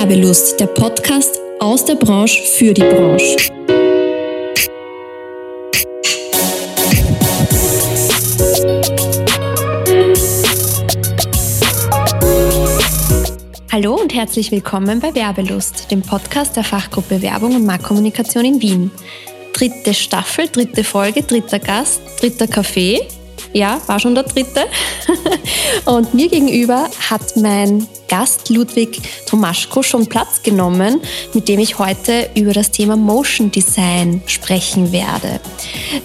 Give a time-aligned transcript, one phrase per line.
[0.00, 3.36] Werbelust, der Podcast aus der Branche für die Branche.
[13.70, 18.90] Hallo und herzlich willkommen bei Werbelust, dem Podcast der Fachgruppe Werbung und Marktkommunikation in Wien.
[19.52, 23.06] Dritte Staffel, dritte Folge, dritter Gast, dritter Kaffee.
[23.52, 24.66] Ja, war schon der dritte.
[25.84, 31.00] Und mir gegenüber hat mein Gast Ludwig Tomaschko schon Platz genommen,
[31.32, 35.40] mit dem ich heute über das Thema Motion Design sprechen werde.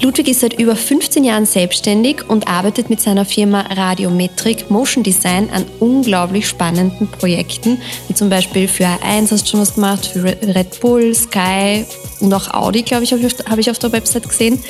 [0.02, 5.50] Ludwig ist seit über 15 Jahren selbstständig und arbeitet mit seiner Firma Radiometrik Motion Design
[5.52, 10.24] an unglaublich spannenden Projekten, wie zum Beispiel für A1 hast du schon was gemacht, für
[10.24, 11.86] Red Bull, Sky
[12.20, 14.64] und auch Audi, glaube ich, habe ich auf der Website gesehen.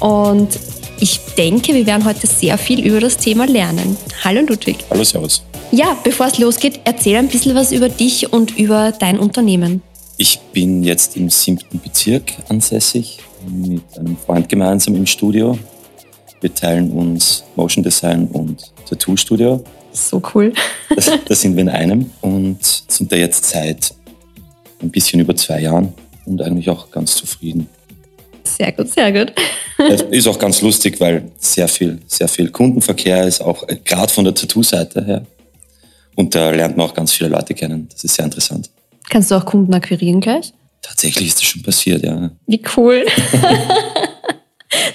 [0.00, 0.58] Und
[1.02, 3.96] ich denke, wir werden heute sehr viel über das Thema lernen.
[4.22, 4.76] Hallo Ludwig.
[4.88, 5.42] Hallo, Servus.
[5.72, 9.82] Ja, bevor es losgeht, erzähl ein bisschen was über dich und über dein Unternehmen.
[10.16, 13.18] Ich bin jetzt im siebten Bezirk ansässig,
[13.50, 15.58] mit einem Freund gemeinsam im Studio.
[16.40, 19.64] Wir teilen uns Motion Design und Tattoo Studio.
[19.90, 20.52] So cool.
[21.26, 23.92] das sind wir in einem und sind da jetzt seit
[24.80, 25.94] ein bisschen über zwei Jahren
[26.26, 27.68] und eigentlich auch ganz zufrieden.
[28.44, 29.32] Sehr gut, sehr gut.
[29.90, 34.12] Es ist auch ganz lustig, weil sehr viel, sehr viel Kundenverkehr ist, auch äh, gerade
[34.12, 35.26] von der Tattoo-Seite her.
[36.14, 37.88] Und da lernt man auch ganz viele Leute kennen.
[37.90, 38.70] Das ist sehr interessant.
[39.08, 40.52] Kannst du auch Kunden akquirieren gleich?
[40.82, 42.30] Tatsächlich ist das schon passiert, ja.
[42.46, 43.06] Wie cool.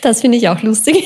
[0.01, 1.05] das finde ich auch lustig.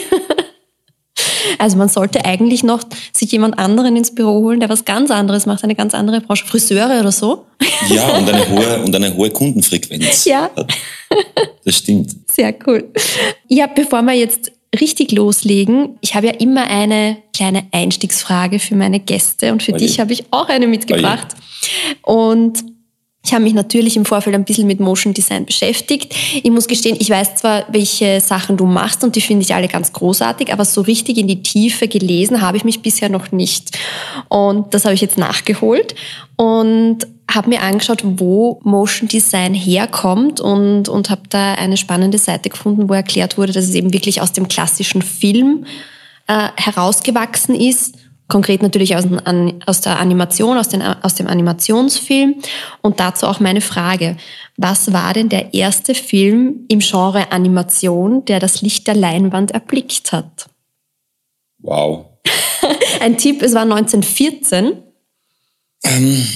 [1.58, 2.81] Also man sollte eigentlich noch
[3.14, 6.45] sich jemand anderen ins Büro holen, der was ganz anderes macht, eine ganz andere Branche,
[6.45, 7.45] Friseure oder so.
[7.89, 10.26] Ja, und eine hohe, und eine hohe Kundenfrequenz.
[10.26, 10.50] Ja.
[11.64, 12.16] Das stimmt.
[12.30, 12.92] Sehr cool.
[13.48, 19.00] Ja, bevor wir jetzt richtig loslegen, ich habe ja immer eine kleine Einstiegsfrage für meine
[19.00, 19.80] Gäste und für Oje.
[19.80, 21.28] dich habe ich auch eine mitgebracht.
[22.04, 22.28] Oje.
[22.28, 22.64] Und
[23.23, 26.16] ich habe mich natürlich im Vorfeld ein bisschen mit Motion Design beschäftigt.
[26.42, 29.67] Ich muss gestehen, ich weiß zwar, welche Sachen du machst und die finde ich alle
[29.67, 33.78] ganz großartig, aber so richtig in die Tiefe gelesen habe ich mich bisher noch nicht.
[34.30, 35.93] Und das habe ich jetzt nachgeholt
[36.36, 36.99] und
[37.33, 42.89] habe mir angeschaut, wo Motion Design herkommt und, und habe da eine spannende Seite gefunden,
[42.89, 45.65] wo erklärt wurde, dass es eben wirklich aus dem klassischen Film
[46.27, 47.95] äh, herausgewachsen ist
[48.31, 49.03] konkret natürlich aus,
[49.65, 52.36] aus der Animation, aus, den, aus dem Animationsfilm.
[52.81, 54.15] Und dazu auch meine Frage.
[54.58, 60.13] Was war denn der erste Film im Genre Animation, der das Licht der Leinwand erblickt
[60.13, 60.49] hat?
[61.59, 62.05] Wow.
[63.02, 64.81] Ein Tipp, es war 1914.
[65.83, 66.27] Ähm,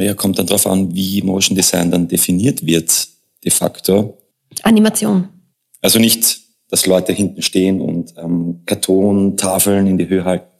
[0.00, 3.08] ja, kommt dann darauf an, wie Motion Design dann definiert wird,
[3.44, 4.18] de facto.
[4.62, 5.28] Animation.
[5.80, 10.50] Also nicht, dass Leute hinten stehen und ähm, Kartontafeln in die Höhe halten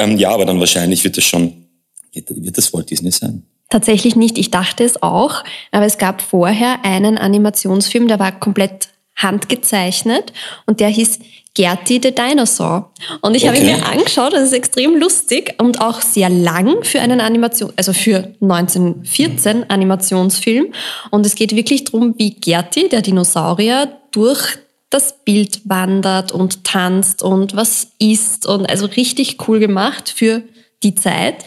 [0.00, 1.66] ähm, ja, aber dann wahrscheinlich wird das schon,
[2.12, 3.44] wird das Walt Disney sein.
[3.68, 4.38] Tatsächlich nicht.
[4.38, 5.44] Ich dachte es auch.
[5.70, 10.32] Aber es gab vorher einen Animationsfilm, der war komplett handgezeichnet
[10.66, 11.18] und der hieß
[11.54, 12.92] Gertie the Dinosaur.
[13.22, 13.56] Und ich okay.
[13.56, 17.72] habe ihn mir angeschaut, das ist extrem lustig und auch sehr lang für einen Animation,
[17.76, 20.72] also für 1914 Animationsfilm.
[21.10, 24.58] Und es geht wirklich darum, wie Gertie, der Dinosaurier, durch
[24.90, 30.42] das Bild wandert und tanzt und was isst und also richtig cool gemacht für
[30.82, 31.44] die Zeit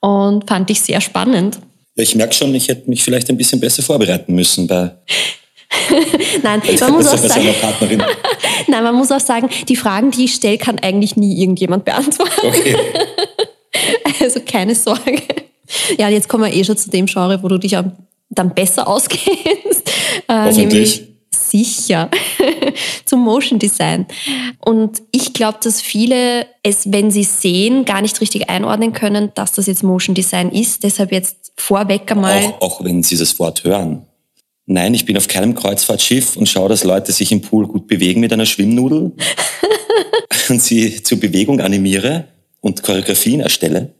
[0.00, 1.60] und fand ich sehr spannend.
[1.94, 4.96] Ich merke schon, ich hätte mich vielleicht ein bisschen besser vorbereiten müssen bei
[6.42, 7.48] Nein, man muss auch sagen,
[8.66, 12.46] Nein, man muss auch sagen, die Fragen, die ich stelle, kann eigentlich nie irgendjemand beantworten.
[12.46, 12.76] Okay.
[14.20, 15.22] Also keine Sorge.
[15.96, 17.76] Ja, jetzt kommen wir eh schon zu dem Genre, wo du dich
[18.30, 19.88] dann besser auskennst.
[20.26, 22.10] Äh, Hoffentlich sicher
[23.04, 24.06] zum Motion Design.
[24.64, 29.52] Und ich glaube, dass viele es, wenn sie sehen, gar nicht richtig einordnen können, dass
[29.52, 30.82] das jetzt Motion Design ist.
[30.82, 32.44] Deshalb jetzt vorweg einmal.
[32.44, 34.06] Auch, auch wenn sie das Wort hören.
[34.72, 38.20] Nein, ich bin auf keinem Kreuzfahrtschiff und schaue, dass Leute sich im Pool gut bewegen
[38.20, 39.12] mit einer Schwimmnudel
[40.48, 42.28] und sie zur Bewegung animiere
[42.60, 43.94] und Choreografien erstelle.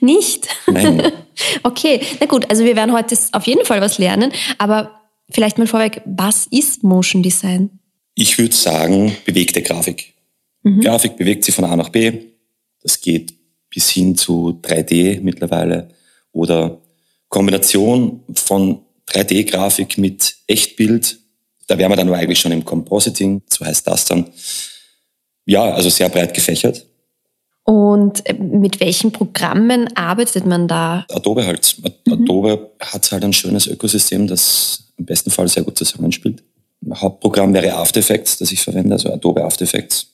[0.00, 0.48] Nicht?
[0.66, 1.12] Nein.
[1.62, 4.98] Okay, na gut, also wir werden heute auf jeden Fall was lernen, aber
[5.30, 7.70] Vielleicht mal vorweg, was ist Motion Design?
[8.14, 10.14] Ich würde sagen, bewegte Grafik.
[10.62, 10.80] Mhm.
[10.80, 12.12] Grafik bewegt sich von A nach B.
[12.82, 13.34] Das geht
[13.68, 15.88] bis hin zu 3D mittlerweile
[16.32, 16.80] oder
[17.28, 21.18] Kombination von 3D-Grafik mit Echtbild.
[21.66, 24.30] Da wären wir dann eigentlich schon im Compositing, so heißt das dann.
[25.44, 26.84] Ja, also sehr breit gefächert.
[27.64, 31.04] Und äh, mit welchen Programmen arbeitet man da?
[31.10, 31.76] Adobe halt.
[32.06, 32.12] Mhm.
[32.12, 36.42] Adobe hat halt ein schönes Ökosystem, das im besten Fall sehr gut zusammenspielt.
[36.80, 40.06] Mein Hauptprogramm wäre After Effects, das ich verwende, also Adobe After Effects.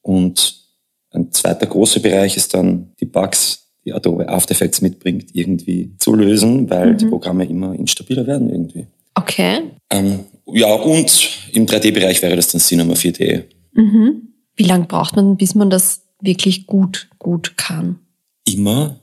[0.00, 0.62] Und
[1.10, 6.14] ein zweiter großer Bereich ist dann die Bugs, die Adobe After Effects mitbringt, irgendwie zu
[6.14, 6.98] lösen, weil mhm.
[6.98, 8.86] die Programme immer instabiler werden irgendwie.
[9.14, 9.70] Okay.
[9.90, 13.44] Ähm, ja, und im 3D-Bereich wäre das dann Cinema 4D.
[13.74, 14.28] Mhm.
[14.56, 17.98] Wie lange braucht man, bis man das wirklich gut, gut kann?
[18.44, 19.00] Immer.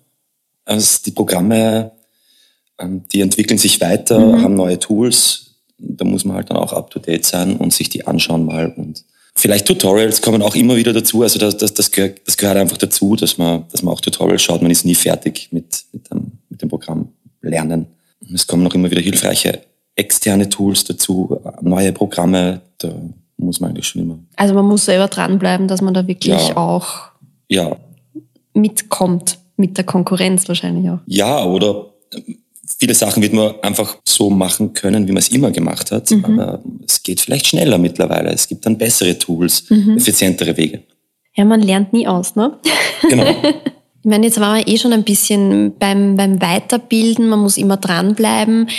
[0.66, 1.92] Also die Programme,
[2.80, 4.42] ähm, die entwickeln sich weiter, mhm.
[4.42, 5.56] haben neue Tools.
[5.78, 8.74] Da muss man halt dann auch up-to-date sein und sich die anschauen mal.
[8.76, 9.06] Und
[9.40, 11.24] vielleicht Tutorials kommen auch immer wieder dazu.
[11.24, 14.42] Also das, das, das, gehört, das gehört einfach dazu, dass man, dass man auch Tutorials
[14.42, 14.62] schaut.
[14.62, 17.10] Man ist nie fertig mit, mit, dem, mit dem Programm
[17.42, 17.88] lernen.
[18.34, 19.62] Es kommen auch immer wieder hilfreiche
[19.96, 22.62] externe Tools dazu, neue Programme.
[22.78, 22.94] Da
[23.38, 24.20] muss man eigentlich schon immer.
[24.36, 26.58] Also man muss selber dranbleiben, dass man da wirklich ja.
[26.58, 27.12] auch
[27.48, 27.78] ja.
[28.54, 31.00] mitkommt mit der Konkurrenz wahrscheinlich auch.
[31.06, 31.94] Ja, oder
[32.78, 36.12] viele Sachen wird man einfach so machen können, wie man es immer gemacht hat.
[36.12, 36.26] Mhm.
[36.26, 38.30] Aber es geht vielleicht schneller mittlerweile.
[38.30, 39.98] Es gibt dann bessere Tools, mhm.
[39.98, 40.84] effizientere Wege.
[41.36, 42.60] Ja, man lernt nie aus, ne?
[43.10, 43.26] Genau.
[44.02, 47.76] Ich meine, jetzt waren wir eh schon ein bisschen beim, beim Weiterbilden, man muss immer
[47.76, 48.70] dranbleiben.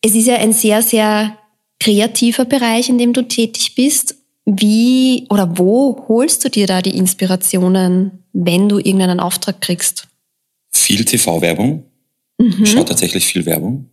[0.00, 1.38] Es ist ja ein sehr, sehr
[1.78, 4.16] kreativer Bereich, in dem du tätig bist.
[4.44, 10.08] Wie oder wo holst du dir da die Inspirationen, wenn du irgendeinen Auftrag kriegst?
[10.72, 11.84] Viel TV-Werbung.
[12.38, 12.62] Mhm.
[12.62, 13.90] Ich schaue tatsächlich viel Werbung.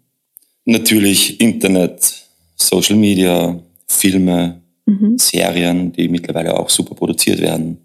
[0.65, 5.17] Natürlich Internet, Social Media, Filme, mhm.
[5.17, 7.77] Serien, die mittlerweile auch super produziert werden.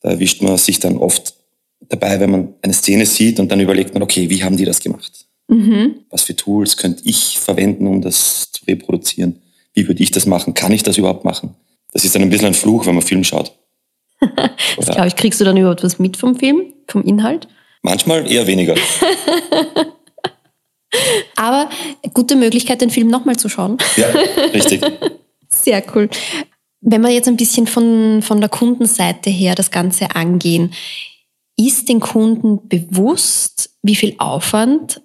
[0.00, 1.34] Da erwischt man sich dann oft
[1.88, 4.80] dabei, wenn man eine Szene sieht und dann überlegt man, okay, wie haben die das
[4.80, 5.26] gemacht?
[5.48, 6.00] Mhm.
[6.10, 9.42] Was für Tools könnte ich verwenden, um das zu reproduzieren?
[9.74, 10.54] Wie würde ich das machen?
[10.54, 11.54] Kann ich das überhaupt machen?
[11.92, 13.52] Das ist dann ein bisschen ein Fluch, wenn man Film schaut.
[14.20, 17.48] das glaube ich, kriegst du dann überhaupt was mit vom Film, vom Inhalt?
[17.84, 18.74] Manchmal eher weniger.
[21.36, 21.68] Aber
[22.14, 23.76] gute Möglichkeit, den Film nochmal zu schauen.
[23.96, 24.06] Ja,
[24.54, 24.80] richtig.
[25.50, 26.08] Sehr cool.
[26.80, 30.72] Wenn wir jetzt ein bisschen von, von der Kundenseite her das Ganze angehen,
[31.58, 35.02] ist den Kunden bewusst, wie viel Aufwand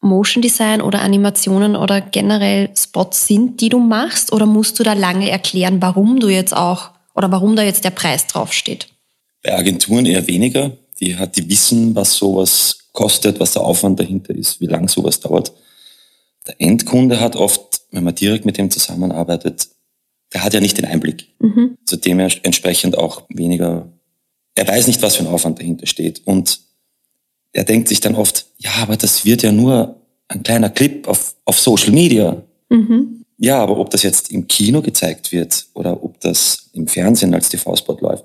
[0.00, 4.32] Motion Design oder Animationen oder generell Spots sind, die du machst?
[4.32, 7.90] Oder musst du da lange erklären, warum du jetzt auch oder warum da jetzt der
[7.90, 8.88] Preis draufsteht?
[9.42, 10.72] Bei Agenturen eher weniger.
[11.00, 15.20] Die, hat, die wissen, was sowas kostet, was der Aufwand dahinter ist, wie lang sowas
[15.20, 15.52] dauert.
[16.46, 19.68] Der Endkunde hat oft, wenn man direkt mit dem zusammenarbeitet,
[20.32, 21.28] der hat ja nicht den Einblick.
[21.38, 21.76] Mhm.
[21.82, 23.88] Also dementsprechend auch weniger,
[24.54, 26.22] er weiß nicht, was für ein Aufwand dahinter steht.
[26.26, 26.60] Und
[27.52, 31.36] er denkt sich dann oft, ja, aber das wird ja nur ein kleiner Clip auf,
[31.44, 32.42] auf Social Media.
[32.68, 33.24] Mhm.
[33.38, 37.50] Ja, aber ob das jetzt im Kino gezeigt wird oder ob das im Fernsehen als
[37.50, 38.24] TV-Spot läuft,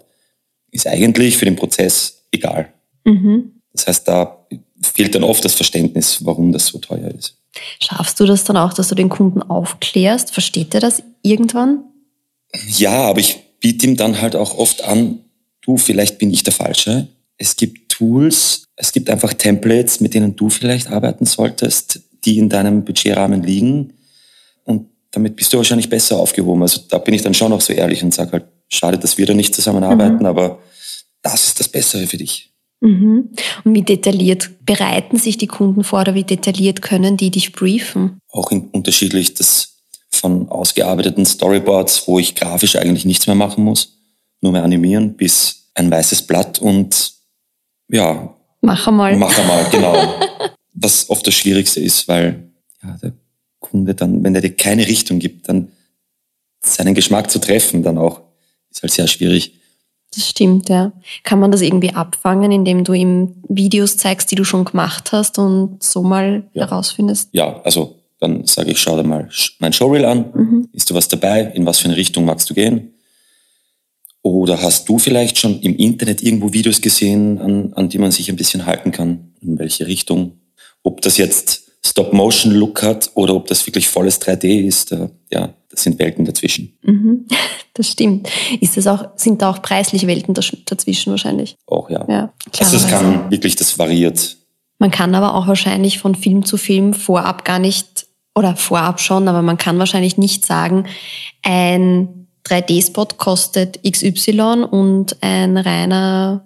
[0.72, 2.74] ist eigentlich für den Prozess egal.
[3.04, 3.62] Mhm.
[3.74, 4.46] Das heißt, da
[4.82, 7.38] fehlt dann oft das Verständnis, warum das so teuer ist.
[7.82, 10.32] Schaffst du das dann auch, dass du den Kunden aufklärst?
[10.32, 11.84] Versteht er das irgendwann?
[12.68, 15.20] Ja, aber ich biete ihm dann halt auch oft an,
[15.62, 17.08] du, vielleicht bin ich der Falsche.
[17.38, 22.50] Es gibt Tools, es gibt einfach Templates, mit denen du vielleicht arbeiten solltest, die in
[22.50, 23.94] deinem Budgetrahmen liegen.
[24.64, 26.62] Und damit bist du wahrscheinlich besser aufgehoben.
[26.62, 29.26] Also da bin ich dann schon auch so ehrlich und sage halt, schade, dass wir
[29.26, 30.26] da nicht zusammenarbeiten, mhm.
[30.26, 30.60] aber
[31.22, 32.52] das ist das Bessere für dich.
[32.82, 33.30] Mhm.
[33.64, 38.20] Und wie detailliert bereiten sich die Kunden vor oder wie detailliert können die dich briefen?
[38.32, 43.98] Auch unterschiedlich, das von ausgearbeiteten Storyboards, wo ich grafisch eigentlich nichts mehr machen muss,
[44.42, 47.14] nur mehr animieren, bis ein weißes Blatt und
[47.88, 49.16] ja, Mach einmal.
[49.18, 49.96] Mach einmal, genau.
[50.74, 52.52] Was oft das Schwierigste ist, weil
[52.84, 53.14] ja, der
[53.60, 55.72] Kunde dann, wenn er dir keine Richtung gibt, dann
[56.64, 58.22] seinen Geschmack zu treffen, dann auch,
[58.70, 59.60] ist halt sehr schwierig.
[60.14, 60.92] Das stimmt, ja.
[61.24, 65.40] Kann man das irgendwie abfangen, indem du ihm Videos zeigst, die du schon gemacht hast
[65.40, 66.66] und so mal ja.
[66.66, 67.30] herausfindest?
[67.32, 70.32] Ja, also dann sage ich, schau dir mal mein Showreel an.
[70.34, 70.70] Mhm.
[70.74, 71.44] Ist du was dabei?
[71.56, 72.94] In was für eine Richtung magst du gehen?
[74.22, 78.30] Oder hast du vielleicht schon im Internet irgendwo Videos gesehen, an, an die man sich
[78.30, 79.34] ein bisschen halten kann?
[79.42, 80.34] In welche Richtung?
[80.84, 85.84] Ob das jetzt Stop-Motion-Look hat oder ob das wirklich volles 3D ist, äh, ja, das
[85.84, 86.78] sind Welten dazwischen.
[86.84, 87.28] Mhm,
[87.74, 88.30] das stimmt.
[88.60, 91.56] Ist das auch, sind da auch preisliche Welten dazwischen wahrscheinlich?
[91.66, 92.06] Auch, ja.
[92.08, 94.38] ja also es kann wirklich, das variiert.
[94.80, 99.28] Man kann aber auch wahrscheinlich von Film zu Film vorab gar nicht, oder vorab schon,
[99.28, 100.86] aber man kann wahrscheinlich nicht sagen,
[101.44, 106.46] ein 3D-Spot kostet XY und ein reiner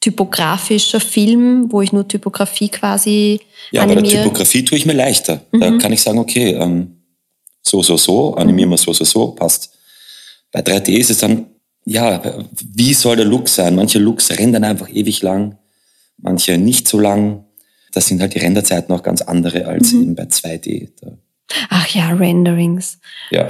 [0.00, 3.40] typografischer Film, wo ich nur Typografie quasi
[3.72, 4.02] Ja, animiere.
[4.02, 5.42] bei der Typografie tue ich mir leichter.
[5.50, 5.60] Mhm.
[5.60, 6.97] Da kann ich sagen, okay, ähm,
[7.68, 9.72] so, so, so, animieren wir so, so, so, passt.
[10.50, 11.46] Bei 3D ist es dann,
[11.84, 12.22] ja,
[12.52, 13.74] wie soll der Look sein?
[13.74, 15.58] Manche Looks rendern einfach ewig lang,
[16.18, 17.44] manche nicht so lang.
[17.92, 20.02] Das sind halt die Renderzeiten auch ganz andere als mhm.
[20.02, 20.90] eben bei 2D.
[21.00, 21.12] Da
[21.70, 22.98] Ach ja, Renderings.
[23.30, 23.48] Ja.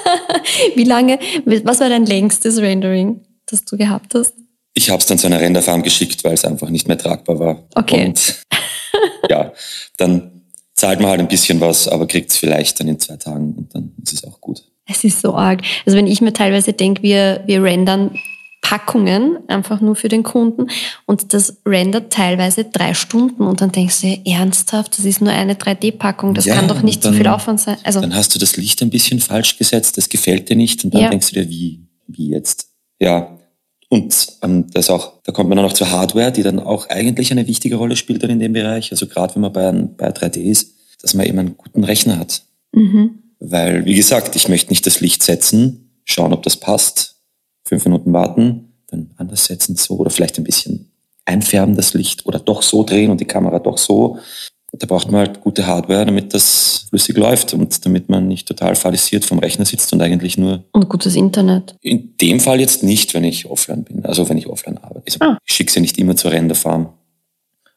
[0.74, 4.34] Wie lange, was war dein längstes Rendering, das du gehabt hast?
[4.74, 7.68] Ich habe es dann zu einer Renderfarm geschickt, weil es einfach nicht mehr tragbar war.
[7.74, 8.06] Okay.
[8.06, 8.42] Und
[9.30, 9.52] ja,
[9.96, 10.35] dann
[10.76, 13.74] zahlt man halt ein bisschen was, aber kriegt es vielleicht dann in zwei Tagen und
[13.74, 14.62] dann ist es auch gut.
[14.86, 15.62] Es ist so arg.
[15.84, 18.16] Also wenn ich mir teilweise denke, wir, wir rendern
[18.60, 20.68] Packungen einfach nur für den Kunden
[21.06, 25.54] und das rendert teilweise drei Stunden und dann denkst du, ernsthaft, das ist nur eine
[25.54, 27.76] 3D-Packung, das ja, kann doch nicht dann, so viel Aufwand sein.
[27.84, 30.94] Also, dann hast du das Licht ein bisschen falsch gesetzt, das gefällt dir nicht und
[30.94, 31.10] dann ja.
[31.10, 32.68] denkst du dir, wie, wie jetzt?
[32.98, 33.38] Ja,
[33.88, 37.30] und ähm, das auch, da kommt man dann auch zur Hardware, die dann auch eigentlich
[37.30, 38.90] eine wichtige Rolle spielt dann in dem Bereich.
[38.90, 42.42] Also gerade wenn man bei, bei 3D ist, dass man eben einen guten Rechner hat.
[42.72, 43.22] Mhm.
[43.38, 47.16] Weil, wie gesagt, ich möchte nicht das Licht setzen, schauen, ob das passt,
[47.64, 50.90] fünf Minuten warten, dann anders setzen, so, oder vielleicht ein bisschen
[51.24, 54.18] einfärben das Licht oder doch so drehen und die Kamera doch so.
[54.78, 58.74] Da braucht man halt gute Hardware, damit das flüssig läuft und damit man nicht total
[58.74, 60.64] fallisiert vom Rechner sitzt und eigentlich nur.
[60.72, 61.76] Und gutes Internet.
[61.80, 65.06] In dem Fall jetzt nicht, wenn ich offline bin, also wenn ich offline arbeite.
[65.06, 65.38] Also ah.
[65.44, 66.88] Ich schicke sie nicht immer zur Renderfarm.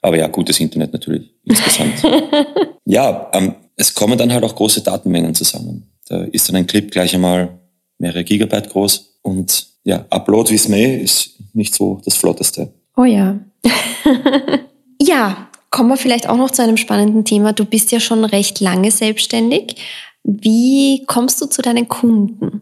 [0.02, 2.02] Aber ja, gutes Internet natürlich insgesamt.
[2.86, 5.90] ja, ähm, es kommen dann halt auch große Datenmengen zusammen.
[6.08, 7.60] Da ist dann ein Clip gleich einmal
[7.98, 12.72] mehrere Gigabyte groß und ja, Upload wie May ist nicht so das Flotteste.
[12.96, 13.40] Oh ja.
[15.02, 17.54] ja, kommen wir vielleicht auch noch zu einem spannenden Thema.
[17.54, 19.76] Du bist ja schon recht lange selbstständig.
[20.24, 22.62] Wie kommst du zu deinen Kunden?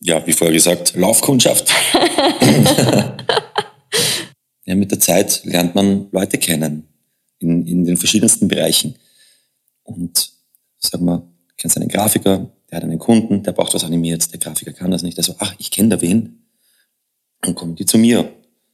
[0.00, 1.70] Ja, wie vorher gesagt, Laufkundschaft.
[4.64, 6.86] ja, mit der Zeit lernt man Leute kennen
[7.38, 8.94] in, in den verschiedensten Bereichen.
[9.82, 10.32] Und
[10.78, 11.22] sag mal,
[11.56, 15.02] kennst einen Grafiker, der hat einen Kunden, der braucht was animiert, der Grafiker kann das
[15.02, 15.16] nicht.
[15.16, 16.46] Der so, ach, ich kenne da wen,
[17.40, 18.32] dann kommen die zu mir.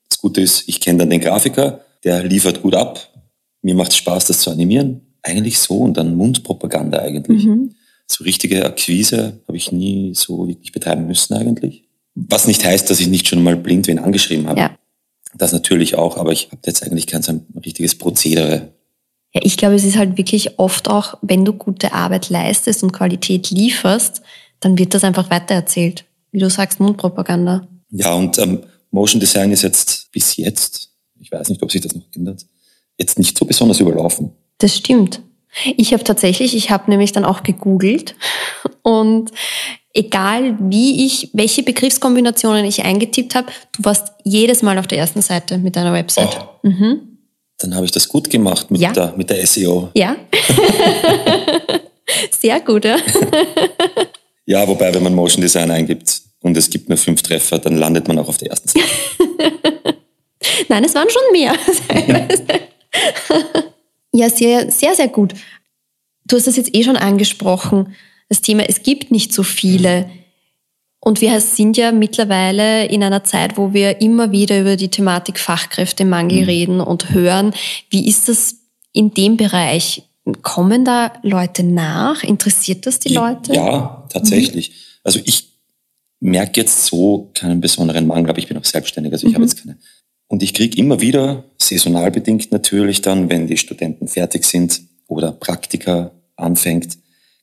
[0.08, 3.11] Das Gute ist, ich kenne dann den Grafiker, der liefert gut ab.
[3.62, 5.00] Mir macht es Spaß, das zu animieren.
[5.22, 7.44] Eigentlich so und dann Mundpropaganda eigentlich.
[7.44, 7.74] Mhm.
[8.06, 11.84] So richtige Akquise habe ich nie so wirklich betreiben müssen eigentlich.
[12.14, 14.60] Was nicht heißt, dass ich nicht schon mal blind wen angeschrieben habe.
[14.60, 14.78] Ja.
[15.34, 18.72] Das natürlich auch, aber ich habe jetzt eigentlich kein so ein richtiges Prozedere.
[19.32, 22.92] Ja, ich glaube, es ist halt wirklich oft auch, wenn du gute Arbeit leistest und
[22.92, 24.20] Qualität lieferst,
[24.60, 26.04] dann wird das einfach weitererzählt.
[26.32, 27.66] Wie du sagst, Mundpropaganda.
[27.90, 31.94] Ja, und ähm, Motion Design ist jetzt bis jetzt, ich weiß nicht, ob sich das
[31.94, 32.44] noch ändert,
[33.02, 34.32] jetzt nicht so besonders überlaufen.
[34.58, 35.20] Das stimmt.
[35.76, 38.14] Ich habe tatsächlich, ich habe nämlich dann auch gegoogelt
[38.82, 39.30] und
[39.92, 45.20] egal wie ich, welche Begriffskombinationen ich eingetippt habe, du warst jedes Mal auf der ersten
[45.20, 46.38] Seite mit deiner Website.
[46.40, 46.68] Oh.
[46.68, 47.18] Mhm.
[47.58, 48.92] Dann habe ich das gut gemacht mit, ja.
[48.92, 49.90] der, mit der SEO.
[49.94, 50.16] Ja.
[52.40, 52.96] Sehr gut, ja.
[54.46, 58.08] ja, wobei, wenn man Motion Design eingibt, und es gibt nur fünf Treffer, dann landet
[58.08, 58.86] man auch auf der ersten Seite.
[60.68, 61.54] Nein, es waren schon mehr.
[64.12, 65.34] Ja, sehr, sehr, sehr gut.
[66.24, 67.94] Du hast das jetzt eh schon angesprochen,
[68.28, 70.08] das Thema, es gibt nicht so viele.
[71.00, 75.38] Und wir sind ja mittlerweile in einer Zeit, wo wir immer wieder über die Thematik
[75.38, 76.44] Fachkräftemangel mhm.
[76.44, 77.52] reden und hören.
[77.90, 78.56] Wie ist das
[78.92, 80.04] in dem Bereich?
[80.42, 82.22] Kommen da Leute nach?
[82.22, 83.52] Interessiert das die Leute?
[83.52, 84.70] Ja, tatsächlich.
[84.70, 84.74] Mhm.
[85.02, 85.48] Also ich
[86.20, 89.36] merke jetzt so keinen besonderen Mangel, aber ich bin auch selbstständig, also ich mhm.
[89.36, 89.76] habe jetzt keine.
[90.32, 95.30] Und ich kriege immer wieder, saisonal bedingt natürlich dann, wenn die Studenten fertig sind oder
[95.30, 96.96] Praktika anfängt,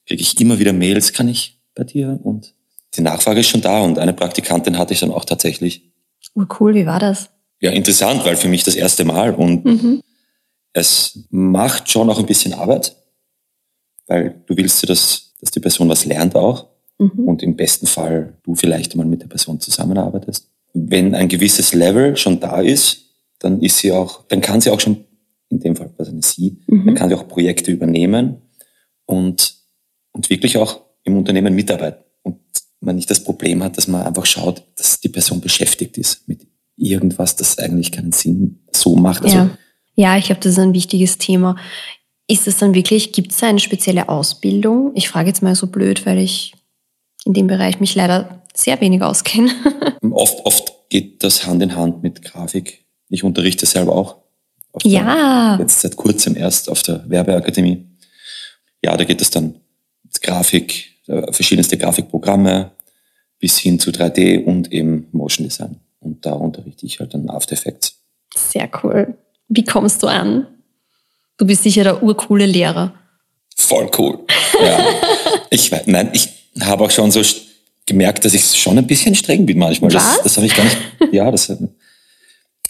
[0.07, 2.19] kriege ich immer wieder Mails, kann ich bei dir?
[2.23, 2.55] Und
[2.95, 5.91] die Nachfrage ist schon da und eine Praktikantin hatte ich dann auch tatsächlich.
[6.33, 7.29] Oh cool, wie war das?
[7.61, 10.01] Ja, interessant, weil für mich das erste Mal und mhm.
[10.73, 12.95] es macht schon auch ein bisschen Arbeit,
[14.07, 17.27] weil du willst ja, dass, dass die Person was lernt auch mhm.
[17.27, 20.48] und im besten Fall du vielleicht mal mit der Person zusammenarbeitest.
[20.73, 23.05] Wenn ein gewisses Level schon da ist,
[23.39, 25.05] dann ist sie auch, dann kann sie auch schon,
[25.49, 26.85] in dem Fall was eine sie, mhm.
[26.85, 28.37] dann kann sie auch Projekte übernehmen
[29.05, 29.55] und,
[30.11, 32.03] und wirklich auch im Unternehmen mitarbeiten.
[32.21, 32.37] Und
[32.81, 36.45] man nicht das Problem hat, dass man einfach schaut, dass die Person beschäftigt ist mit
[36.77, 39.23] irgendwas, das eigentlich keinen Sinn so macht.
[39.23, 39.49] Also, ja.
[39.95, 41.57] ja, ich glaube, das ist ein wichtiges Thema.
[42.27, 44.91] Ist es dann wirklich, gibt es eine spezielle Ausbildung?
[44.95, 46.53] Ich frage jetzt mal so blöd, weil ich
[47.25, 49.51] in dem Bereich mich leider sehr wenig auskenne.
[50.11, 52.85] oft, oft geht das Hand in Hand mit Grafik.
[53.09, 54.17] Ich unterrichte selber auch.
[54.83, 55.57] ja.
[55.57, 57.85] Der, jetzt seit kurzem erst auf der Werbeakademie.
[58.83, 59.55] Ja, da geht es dann
[60.21, 62.71] Grafik, äh, verschiedenste Grafikprogramme
[63.39, 65.79] bis hin zu 3D und eben Motion Design.
[65.99, 67.95] Und da unterrichte ich halt dann After Effects.
[68.35, 69.15] Sehr cool.
[69.47, 70.47] Wie kommst du an?
[71.37, 72.93] Du bist sicher der urcoole Lehrer.
[73.55, 74.19] Voll cool.
[74.61, 74.79] Ja.
[75.49, 76.29] ich, nein, ich,
[76.61, 77.21] habe auch schon so
[77.89, 79.93] gemerkt, dass ich schon ein bisschen streng bin manchmal.
[79.93, 80.15] Was?
[80.15, 80.77] Das, das habe ich gar nicht.
[81.11, 81.51] Ja, das.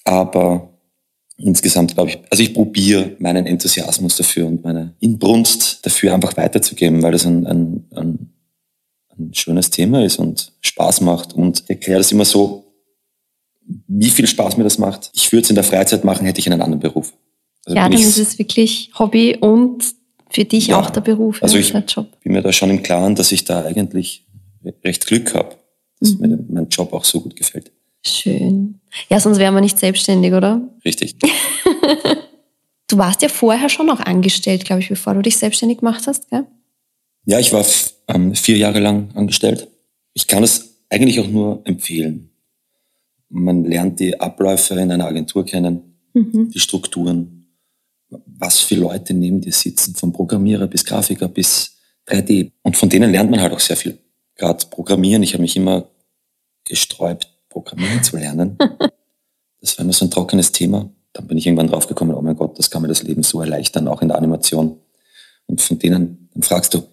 [0.06, 0.70] Aber
[1.38, 7.04] insgesamt glaube ich, also ich probiere meinen Enthusiasmus dafür und meine Inbrunst dafür einfach weiterzugeben,
[7.04, 8.34] weil das ein, ein, ein,
[9.18, 11.34] ein schönes Thema ist und Spaß macht.
[11.34, 12.66] Und ich erkläre das immer so,
[13.88, 15.12] wie viel Spaß mir das macht.
[15.14, 17.14] Ich würde es in der Freizeit machen, hätte ich einen anderen Beruf.
[17.66, 19.84] Also ja, dann ist es wirklich Hobby und
[20.30, 21.42] für dich ja, auch der Beruf.
[21.42, 24.26] Also ich bin mir da schon im Klaren, dass ich da eigentlich
[24.84, 25.56] recht Glück habe,
[26.00, 26.20] dass mhm.
[26.20, 27.72] mir mein Job auch so gut gefällt.
[28.06, 28.80] Schön.
[29.10, 30.62] Ja, sonst wären wir nicht selbstständig, oder?
[30.86, 31.16] Richtig.
[32.88, 36.30] du warst ja vorher schon auch angestellt, glaube ich, bevor du dich selbstständig gemacht hast,
[36.30, 36.46] gell?
[37.26, 37.66] Ja, ich war
[38.08, 39.68] ähm, vier Jahre lang angestellt.
[40.14, 42.32] Ich kann es eigentlich auch nur empfehlen.
[43.30, 46.50] Man lernt die Abläufe in einer Agentur kennen, mhm.
[46.50, 47.48] die Strukturen,
[48.26, 52.52] was für Leute neben dir sitzen, vom Programmierer bis Grafiker bis 3D.
[52.64, 54.00] Und von denen lernt man halt auch sehr viel.
[54.40, 55.90] Gerade Programmieren, ich habe mich immer
[56.64, 58.58] gesträubt, Programmieren zu lernen.
[59.62, 60.90] Das war immer so ein trockenes Thema.
[61.12, 63.90] Dann bin ich irgendwann draufgekommen, oh mein Gott, das kann mir das Leben so erleichtern,
[63.90, 64.78] auch in der Animation.
[65.48, 66.84] Und von denen, dann fragst du,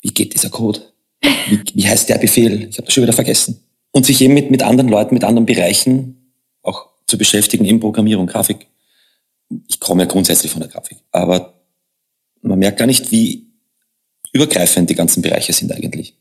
[0.00, 0.80] wie geht dieser Code?
[1.20, 2.68] Wie, wie heißt der Befehl?
[2.68, 3.62] Ich habe das schon wieder vergessen.
[3.92, 8.26] Und sich eben mit, mit anderen Leuten, mit anderen Bereichen auch zu beschäftigen in Programmierung,
[8.26, 8.66] Grafik.
[9.68, 10.98] Ich komme ja grundsätzlich von der Grafik.
[11.12, 11.54] Aber
[12.42, 13.46] man merkt gar nicht, wie
[14.32, 16.17] übergreifend die ganzen Bereiche sind eigentlich.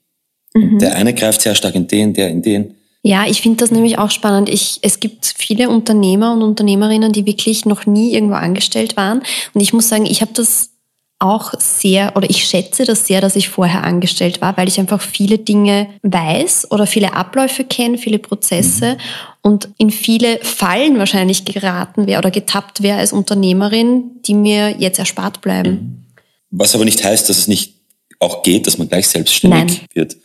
[0.57, 0.79] Mhm.
[0.79, 2.75] Der eine greift sehr stark in den, der in den.
[3.03, 4.49] Ja, ich finde das nämlich auch spannend.
[4.49, 9.21] Ich, es gibt viele Unternehmer und Unternehmerinnen, die wirklich noch nie irgendwo angestellt waren.
[9.53, 10.71] Und ich muss sagen, ich habe das
[11.19, 15.01] auch sehr, oder ich schätze das sehr, dass ich vorher angestellt war, weil ich einfach
[15.01, 18.97] viele Dinge weiß oder viele Abläufe kenne, viele Prozesse mhm.
[19.41, 24.99] und in viele Fallen wahrscheinlich geraten wäre oder getappt wäre als Unternehmerin, die mir jetzt
[24.99, 25.71] erspart bleiben.
[25.71, 26.03] Mhm.
[26.51, 27.73] Was aber nicht heißt, dass es nicht
[28.19, 29.87] auch geht, dass man gleich selbstständig Nein.
[29.93, 30.17] wird.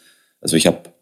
[0.42, 0.92] Also ich habe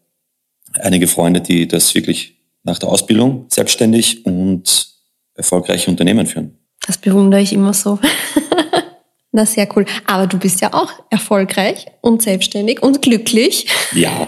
[0.79, 4.87] einige Freunde, die das wirklich nach der Ausbildung selbstständig und
[5.35, 6.57] erfolgreiche Unternehmen führen.
[6.85, 7.99] Das bewundere ich immer so.
[9.31, 9.85] Na, sehr cool.
[10.05, 13.67] Aber du bist ja auch erfolgreich und selbstständig und glücklich.
[13.93, 14.27] Ja.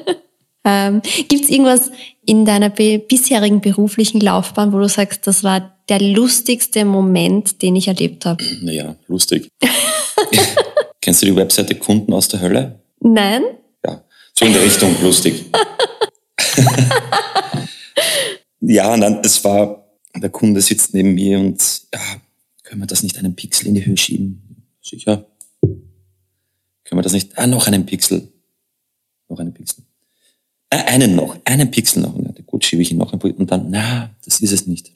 [0.64, 1.90] ähm, Gibt es irgendwas
[2.26, 7.74] in deiner be bisherigen beruflichen Laufbahn, wo du sagst, das war der lustigste Moment, den
[7.76, 8.44] ich erlebt habe?
[8.62, 9.48] Naja, lustig.
[11.00, 12.80] Kennst du die Webseite Kunden aus der Hölle?
[13.00, 13.42] Nein.
[14.34, 15.44] Ja, so in der Richtung lustig.
[18.60, 22.00] ja, nein, es war, der Kunde sitzt neben mir und ja,
[22.64, 24.66] können wir das nicht einen Pixel in die Höhe schieben?
[24.82, 25.26] Sicher.
[25.62, 27.38] Können wir das nicht?
[27.38, 28.28] Ah, noch einen Pixel.
[29.28, 29.84] Noch einen Pixel.
[30.70, 31.38] Ah, einen noch.
[31.44, 32.14] Einen Pixel noch.
[32.46, 34.92] Gut, schiebe ich ihn noch ein Und dann, na, das ist es nicht.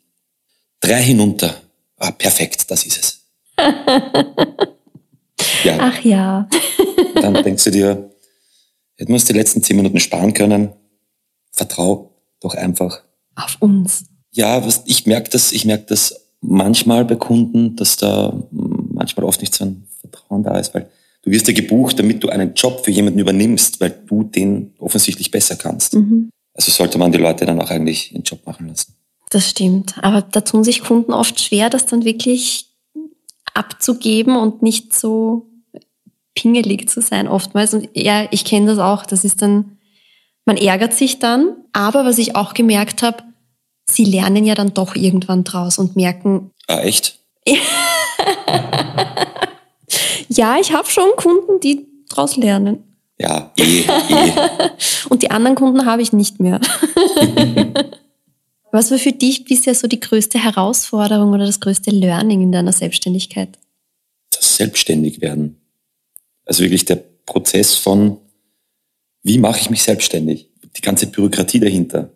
[0.81, 1.61] Drei hinunter.
[1.97, 3.21] Ah, perfekt, das ist es.
[5.65, 5.79] ja.
[5.81, 6.49] Ach ja.
[7.15, 8.11] dann denkst du dir,
[8.99, 10.71] hätten wir uns die letzten zehn Minuten sparen können.
[11.53, 13.03] Vertrau doch einfach.
[13.35, 14.05] Auf uns.
[14.33, 19.41] Ja, was, ich merke das, ich merke das manchmal bei Kunden, dass da manchmal oft
[19.41, 20.91] nicht so ein Vertrauen da ist, weil
[21.23, 25.31] du wirst ja gebucht, damit du einen Job für jemanden übernimmst, weil du den offensichtlich
[25.31, 25.95] besser kannst.
[25.95, 26.31] Mhm.
[26.55, 28.95] Also sollte man die Leute dann auch eigentlich ihren Job machen lassen.
[29.31, 29.95] Das stimmt.
[30.03, 32.67] Aber da tun sich Kunden oft schwer, das dann wirklich
[33.55, 35.48] abzugeben und nicht so
[36.39, 37.75] pingelig zu sein oftmals.
[37.75, 39.05] Und ja, ich kenne das auch.
[39.05, 39.77] Das ist dann,
[40.45, 41.57] man ärgert sich dann.
[41.73, 43.25] Aber was ich auch gemerkt habe,
[43.91, 46.53] sie lernen ja dann doch irgendwann draus und merken.
[46.69, 47.19] Ah, echt?
[50.29, 52.85] ja, ich habe schon Kunden, die draus lernen.
[53.19, 54.33] Ja, eh, eh.
[55.09, 56.61] und die anderen Kunden habe ich nicht mehr.
[58.71, 62.73] Was war für dich bisher so die größte Herausforderung oder das größte Learning in deiner
[62.73, 63.59] Selbstständigkeit?
[64.31, 65.57] Das Selbstständigwerden.
[66.49, 68.19] Also wirklich der Prozess von,
[69.23, 70.51] wie mache ich mich selbstständig?
[70.77, 72.11] Die ganze Bürokratie dahinter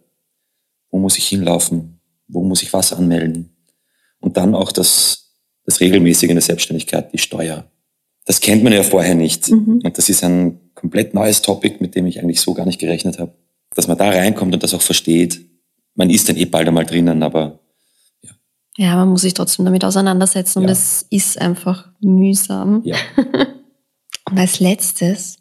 [0.92, 3.56] wo muss ich hinlaufen, wo muss ich was anmelden.
[4.20, 5.32] Und dann auch das,
[5.64, 7.64] das Regelmäßige in der Selbstständigkeit, die Steuer.
[8.24, 9.50] Das kennt man ja vorher nicht.
[9.50, 9.80] Mhm.
[9.82, 13.18] Und das ist ein komplett neues Topic, mit dem ich eigentlich so gar nicht gerechnet
[13.18, 13.32] habe.
[13.74, 15.40] Dass man da reinkommt und das auch versteht.
[15.94, 17.58] Man ist dann eh bald einmal drinnen, aber
[18.22, 18.30] ja.
[18.76, 22.82] Ja, man muss sich trotzdem damit auseinandersetzen und es ist einfach mühsam.
[22.84, 22.96] Ja.
[24.32, 25.38] und als letztes,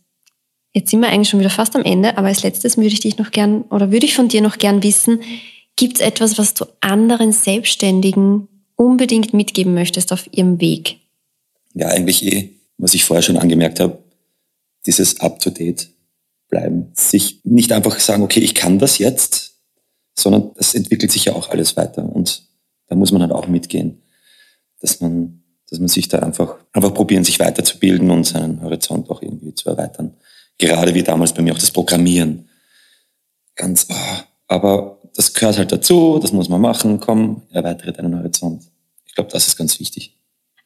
[0.74, 3.18] Jetzt sind wir eigentlich schon wieder fast am Ende, aber als letztes würde ich dich
[3.18, 5.22] noch gern oder würde ich von dir noch gern wissen,
[5.76, 11.00] gibt es etwas, was du anderen Selbstständigen unbedingt mitgeben möchtest auf ihrem Weg?
[11.74, 14.02] Ja, eigentlich eh, was ich vorher schon angemerkt habe,
[14.86, 15.90] dieses Up-to-Date
[16.50, 16.92] bleiben.
[16.94, 19.58] Sich nicht einfach sagen, okay, ich kann das jetzt,
[20.14, 22.44] sondern das entwickelt sich ja auch alles weiter und
[22.88, 24.02] da muss man halt auch mitgehen,
[24.80, 25.41] dass man,
[25.72, 29.70] dass man sich da einfach, einfach probieren, sich weiterzubilden und seinen Horizont auch irgendwie zu
[29.70, 30.14] erweitern.
[30.58, 32.50] Gerade wie damals bei mir auch das Programmieren.
[33.56, 38.64] Ganz, oh, aber das gehört halt dazu, das muss man machen, komm, erweitere deinen Horizont.
[39.06, 40.18] Ich glaube, das ist ganz wichtig.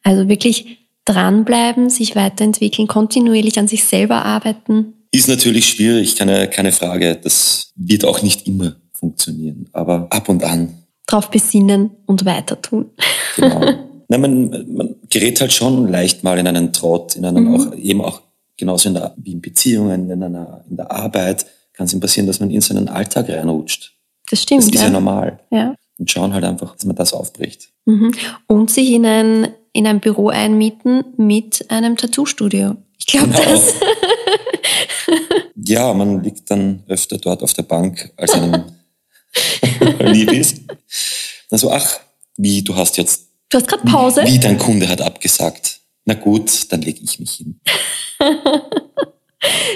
[0.02, 4.92] Also wirklich dranbleiben, sich weiterentwickeln, kontinuierlich an sich selber arbeiten.
[5.12, 7.16] Ist natürlich schwierig, keine, keine Frage.
[7.16, 9.68] Das wird auch nicht immer funktionieren.
[9.72, 10.74] Aber ab und an.
[11.06, 12.90] Drauf besinnen und weiter tun.
[13.36, 13.60] Genau.
[14.08, 17.54] Nein, man, man gerät halt schon leicht mal in einen Trott, in einen mhm.
[17.54, 18.22] auch, eben auch
[18.56, 22.26] genauso in der, wie in Beziehungen, in einer, in der Arbeit kann es ihm passieren,
[22.26, 23.92] dass man in seinen Alltag reinrutscht.
[24.30, 24.62] Das stimmt.
[24.62, 25.40] Das ist ja, ja normal.
[25.50, 25.74] Ja.
[25.98, 27.68] Und schauen halt einfach, dass man das aufbricht.
[27.84, 28.12] Mhm.
[28.46, 32.76] Und sich in ein, in ein Büro einmieten mit einem Tattoo-Studio.
[32.98, 33.40] Ich glaube genau.
[33.44, 33.74] das.
[35.54, 38.64] ja, man liegt dann öfter dort auf der Bank, als einem
[40.00, 40.62] lieb ist.
[41.50, 42.00] Also, ach,
[42.36, 43.25] wie, du hast jetzt.
[43.48, 44.22] Du hast gerade Pause?
[44.24, 45.80] Wie, dein Kunde hat abgesagt.
[46.04, 47.60] Na gut, dann lege ich mich hin.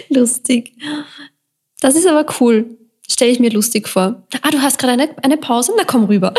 [0.09, 0.73] lustig.
[1.81, 2.77] Das ist aber cool.
[3.09, 4.27] Stelle ich mir lustig vor.
[4.43, 5.73] Ah, du hast gerade eine, eine Pause?
[5.77, 6.35] Na komm rüber.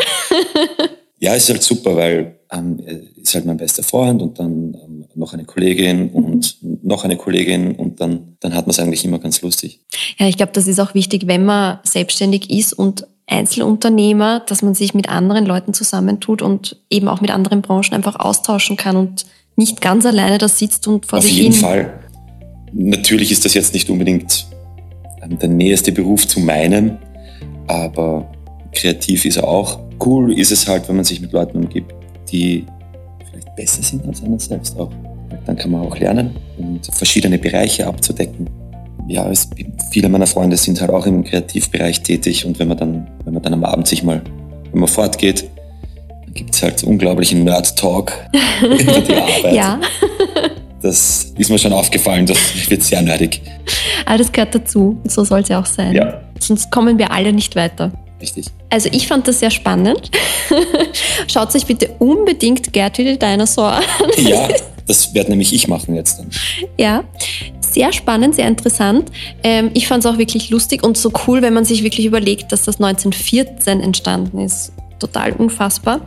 [1.20, 2.78] ja, ist halt super, weil ähm,
[3.16, 6.78] ist halt mein bester Freund und dann ähm, noch eine Kollegin und mhm.
[6.82, 9.80] noch eine Kollegin und dann, dann hat man es eigentlich immer ganz lustig.
[10.18, 14.74] Ja, ich glaube, das ist auch wichtig, wenn man selbstständig ist und Einzelunternehmer, dass man
[14.74, 19.26] sich mit anderen Leuten zusammentut und eben auch mit anderen Branchen einfach austauschen kann und
[19.56, 21.48] nicht ganz alleine da sitzt und vor Auf sich hin.
[21.48, 22.00] Auf jeden Fall.
[22.72, 24.46] Natürlich ist das jetzt nicht unbedingt
[25.22, 26.98] ähm, der nächste Beruf zu meinem,
[27.66, 28.30] aber
[28.72, 29.78] kreativ ist er auch.
[30.04, 31.92] Cool ist es halt, wenn man sich mit Leuten umgibt,
[32.30, 32.64] die
[33.30, 34.90] vielleicht besser sind als einer selbst auch.
[35.46, 38.48] Dann kann man auch lernen und verschiedene Bereiche abzudecken.
[39.08, 39.48] Ja, es,
[39.90, 43.42] viele meiner Freunde sind halt auch im Kreativbereich tätig und wenn man dann, wenn man
[43.42, 44.22] dann am Abend sich mal,
[44.70, 45.48] wenn man fortgeht,
[46.24, 48.12] dann gibt es halt unglaublichen Nerd-Talk
[48.62, 49.54] über die Arbeit.
[49.54, 49.80] Ja.
[50.80, 52.38] Das ist mir schon aufgefallen, das
[52.68, 53.40] wird sehr nerdig.
[54.04, 55.94] Aber das gehört dazu, so soll es ja auch sein.
[55.94, 56.20] Ja.
[56.40, 57.92] Sonst kommen wir alle nicht weiter.
[58.20, 58.46] Richtig.
[58.70, 60.10] Also ich fand das sehr spannend.
[61.26, 63.82] Schaut euch bitte unbedingt Gertrude the Dinosaur an.
[64.16, 64.48] Ja,
[64.86, 66.30] das werde nämlich ich machen jetzt dann.
[66.78, 67.04] Ja,
[67.72, 69.10] sehr spannend, sehr interessant.
[69.42, 72.52] Ähm, ich fand es auch wirklich lustig und so cool, wenn man sich wirklich überlegt,
[72.52, 74.72] dass das 1914 entstanden ist.
[74.98, 76.00] Total unfassbar.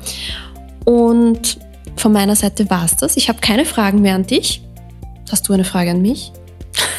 [0.85, 1.57] Und
[1.95, 3.17] von meiner Seite war es das.
[3.17, 4.61] Ich habe keine Fragen mehr an dich.
[5.31, 6.31] Hast du eine Frage an mich?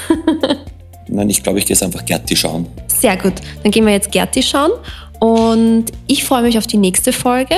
[1.08, 2.66] Nein, ich glaube, ich gehe jetzt einfach Gerti schauen.
[2.88, 3.34] Sehr gut.
[3.62, 4.72] Dann gehen wir jetzt Gerti schauen.
[5.20, 7.54] Und ich freue mich auf die nächste Folge.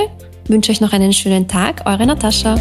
[0.46, 1.82] Wünsche euch noch einen schönen Tag.
[1.86, 2.56] Eure Natascha.